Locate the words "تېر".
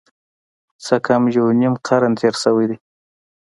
2.19-2.35